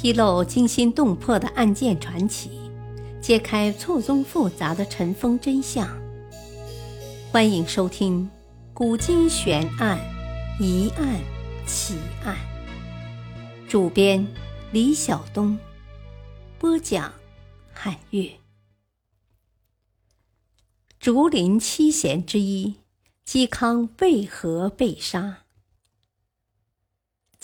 [0.00, 2.52] 披露惊心动魄的案件传奇，
[3.20, 5.88] 揭开错综复杂的尘封真相。
[7.32, 8.22] 欢迎收听
[8.72, 9.98] 《古今悬案、
[10.60, 11.20] 疑案、
[11.66, 12.36] 奇案》，
[13.68, 14.24] 主编
[14.70, 15.58] 李晓东，
[16.60, 17.12] 播讲
[17.72, 18.30] 汉月。
[21.00, 22.76] 竹林七贤之一，
[23.26, 25.38] 嵇康为何被杀？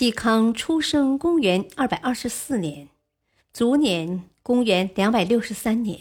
[0.00, 2.88] 嵇康出生公元二百二十四年，
[3.52, 6.00] 卒年公元两百六十三年，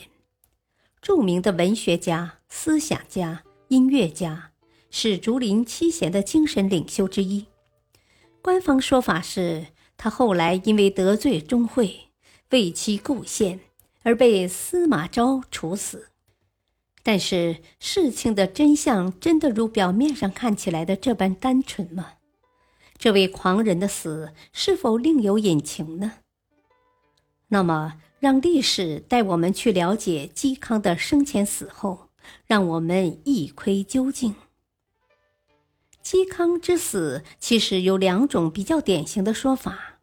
[1.02, 4.52] 著名的文学家、思想家、音乐家，
[4.90, 7.48] 是竹林七贤的精神领袖之一。
[8.42, 9.66] 官方说法是
[9.98, 12.08] 他后来因为得罪钟会，
[12.52, 13.60] 为其构陷，
[14.04, 16.08] 而被司马昭处死。
[17.04, 22.14] 但是事情的真相真的如表面上看起来的这般单纯吗？
[23.00, 26.16] 这位狂人的死是否另有隐情呢？
[27.48, 32.10] 那么，让历史带我们去了解嵇康的生前死后，
[32.46, 34.36] 让我们一窥究竟。
[36.04, 40.00] 嵇康之死其实有两种比较典型的说法。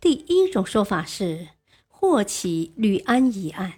[0.00, 1.50] 第一种说法是
[1.86, 3.74] 祸起吕安一案，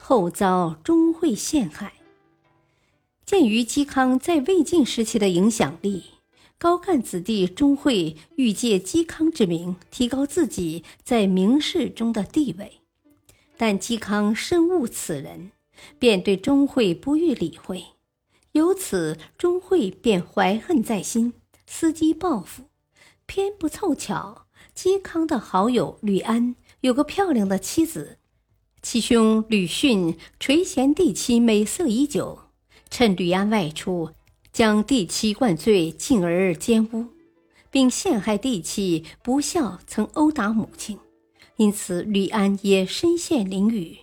[0.00, 1.94] 后遭钟会陷害。
[3.24, 6.04] 鉴于嵇康在魏晋时期的影响力。
[6.58, 12.80] 高干子弟钟会欲借嵇康之名提高自己在名士中的地位，
[13.58, 15.52] 但嵇康深恶此人，
[15.98, 17.84] 便对钟会不予理会。
[18.52, 21.34] 由此，钟会便怀恨在心，
[21.68, 22.64] 伺机报复。
[23.26, 28.16] 偏不凑巧，嵇康的好友吕安有个漂亮的妻子，
[28.80, 32.38] 其兄吕逊垂涎帝妻美色已久，
[32.88, 34.12] 趁吕安外出。
[34.56, 37.08] 将帝妻灌醉，进而奸污，
[37.70, 40.98] 并陷害帝妻不孝，曾殴打母亲，
[41.56, 43.98] 因此吕安也身陷囹圄。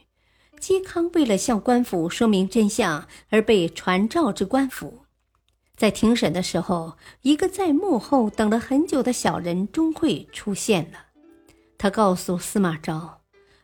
[0.62, 5.00] 嵇康为了向官府说明真相，而被传召至官府。
[5.76, 11.08] 在庭审的时候，一个在幕后等了很久的小人钟会出现了。
[11.80, 13.22] 他告诉司马昭：“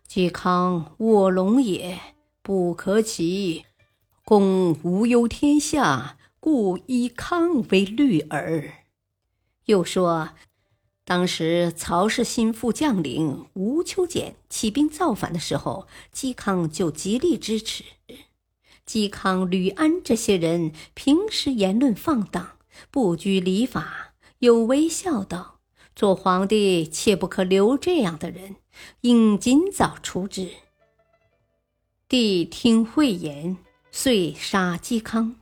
[0.10, 2.00] 嵇康卧龙也，
[2.42, 3.66] 不可起，
[4.26, 8.72] 公无忧天下。”故以康为虑耳。
[9.66, 10.30] 又说，
[11.04, 17.84] 当时曹氏心腹将领吴秋俭起兵造反的时候，嵇康就极力支持。
[18.88, 22.58] 嵇康、吕安这些人平时言论放荡，
[22.90, 25.60] 不拘礼法，有违孝道。
[25.96, 28.56] 做皇帝切不可留这样的人，
[29.02, 30.50] 应尽早除之。
[32.08, 33.58] 帝听讳言，
[33.92, 35.39] 遂杀嵇康。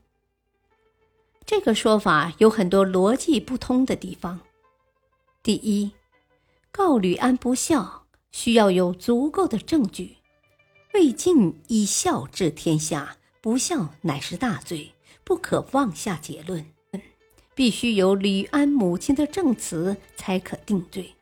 [1.47, 4.41] 这个说法有很多逻辑不通的地方。
[5.41, 5.93] 第一，
[6.73, 10.17] 告吕安不孝需要有足够的证据。
[10.93, 14.91] 魏晋以孝治天下，不孝乃是大罪，
[15.23, 16.65] 不可妄下结论。
[17.55, 21.15] 必须有吕安母亲的证词才可定罪。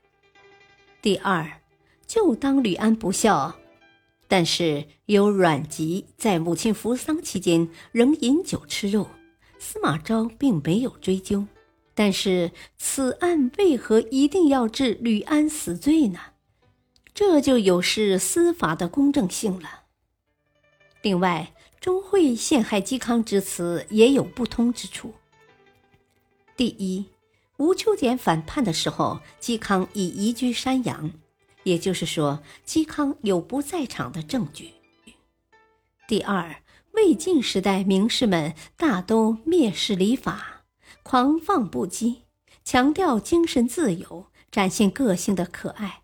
[1.03, 1.61] 第二，
[2.07, 3.55] 就当吕安不孝，
[4.27, 9.07] 但是有阮籍在母亲服丧期间仍饮酒吃肉。
[9.57, 11.45] 司马昭并没有追究，
[11.93, 16.19] 但是此案为何一定要治吕安死罪呢？
[17.13, 19.83] 这就有失司法的公正性了。
[21.01, 25.13] 另外，钟会陷害嵇康之词也有不通之处。
[26.57, 27.05] 第一，
[27.57, 31.11] 吴秋俭反叛的时候，嵇康已移居山阳，
[31.63, 34.71] 也就是说，嵇康有不在场的证据。
[36.07, 36.55] 第二。
[36.95, 40.63] 魏晋时代，名士们大都蔑视礼法，
[41.03, 42.21] 狂放不羁，
[42.63, 46.01] 强调精神自由，展现个性的可爱。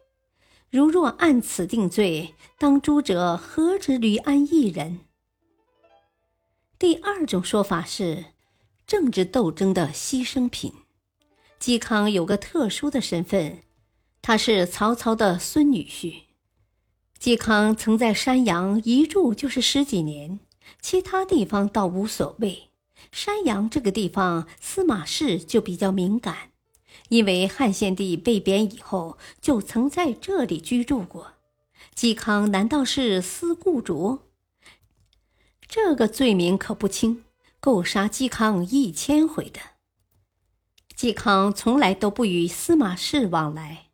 [0.70, 5.00] 如若按此定罪，当诛者何止吕安一人？
[6.78, 8.26] 第二种说法是，
[8.86, 10.74] 政治斗争的牺牲品。
[11.60, 13.60] 嵇康有个特殊的身份，
[14.22, 16.24] 他是曹操的孙女婿。
[17.20, 20.40] 嵇康曾在山阳一住就是十几年。
[20.80, 22.70] 其他地方倒无所谓，
[23.12, 26.52] 山阳这个地方，司马氏就比较敏感，
[27.10, 31.34] 因为汉献帝被贬以后，就曾在这里居住过。
[31.96, 34.20] 嵇康难道是思故主？
[35.68, 37.24] 这个罪名可不轻，
[37.60, 39.60] 够杀嵇康一千回的。
[40.98, 43.88] 嵇康从来都不与司马氏往来，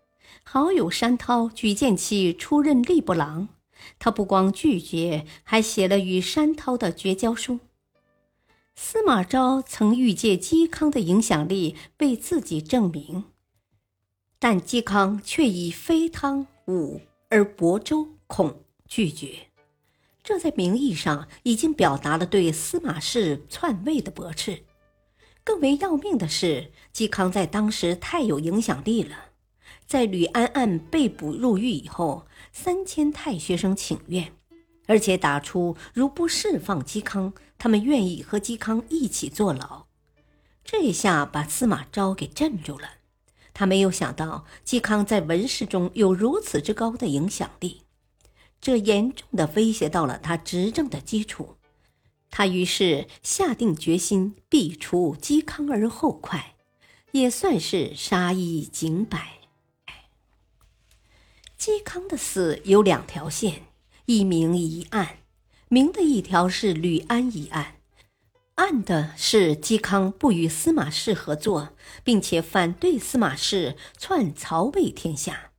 [0.44, 3.50] 好友山涛举荐其出任吏部郎。
[4.00, 7.60] 他不光拒绝，还写了与山涛的绝交书。
[8.76, 13.26] 司马昭曾欲借嵇康的影响力为自己证明，
[14.38, 19.48] 但嵇康却以非汤武而亳州恐拒绝。
[20.24, 24.64] 这在名义上已经表达了对司马氏篡位的驳斥。
[25.44, 29.30] 更为要命的是，嵇康在当时太有影响力了。
[29.88, 34.34] 在吕安案被捕入狱以后，三千太学生请愿，
[34.86, 39.86] 而且打出如不释放嵇康，他们愿意和嵇康一起坐牢。
[40.66, 42.90] 这下把司马昭给镇住了。
[43.54, 47.84] 他没有想到嵇康在文士中有如此之高的影响力，
[48.60, 51.56] 这严重的威胁到了他执政的基础。
[52.30, 56.56] 他于是下定决心必除嵇康而后快，
[57.14, 59.37] 也算是杀一儆百。
[61.60, 63.64] 嵇康的死有两条线，
[64.06, 65.18] 一明一暗。
[65.70, 67.78] 明的一条是吕安一案，
[68.56, 71.70] 暗的是嵇康不与司马氏合作，
[72.04, 75.52] 并且反对司马氏篡曹魏天下。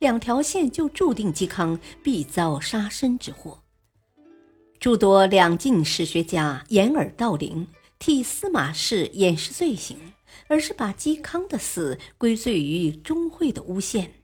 [0.00, 3.62] 两条线就注定嵇康必遭杀身之祸。
[4.80, 7.68] 诸多两晋史学家掩耳盗铃，
[8.00, 10.12] 替司马氏掩饰罪行，
[10.48, 14.19] 而是把嵇康的死归罪于钟会的诬陷，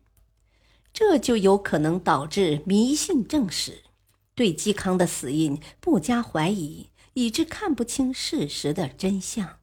[0.99, 3.83] 这就有可能导致迷信正史，
[4.35, 9.59] 对嵇康的死因不加怀疑，以致看不清事实的真相。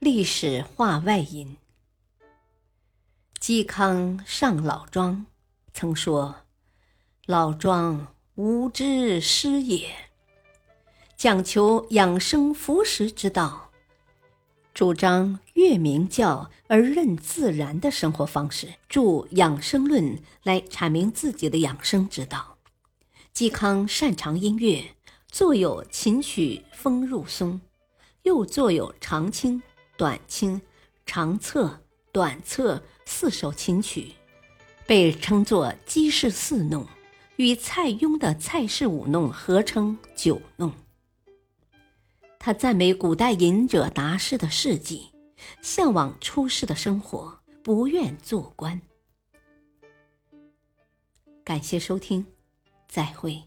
[0.00, 1.56] 历史话外音：
[3.40, 5.26] 嵇康上老庄
[5.72, 6.34] 曾说。
[7.26, 9.88] 老庄无知师也，
[11.16, 13.70] 讲求养生服食之道，
[14.74, 19.00] 主张越明教而任自然的生活方式，著
[19.32, 22.56] 《养生论》来阐明自己的养生之道。
[23.34, 24.94] 嵇康擅长音乐，
[25.28, 27.54] 作有琴曲《风入松》，
[28.22, 29.62] 又作有长清、
[29.98, 30.60] 短清、
[31.04, 31.80] 长策、
[32.10, 34.12] 短策四首琴曲，
[34.86, 36.86] 被称作“姬氏四弄”。
[37.36, 40.72] 与蔡邕的蔡氏五弄合称九弄。
[42.44, 45.12] 他赞美古代隐者达士的事迹，
[45.60, 48.82] 向往出世的生活，不愿做官。
[51.44, 52.26] 感谢收听，
[52.88, 53.40] 再会。